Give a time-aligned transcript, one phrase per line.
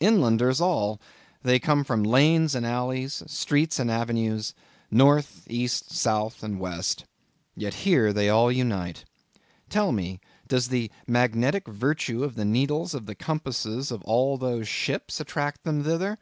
[0.00, 1.00] Inlanders all,
[1.44, 7.04] they come from lanes and alleys, streets and avenues—north, east, south, and west.
[7.54, 9.04] Yet here they all unite.
[9.68, 14.66] Tell me, does the magnetic virtue of the needles of the compasses of all those
[14.66, 16.18] ships attract them thither?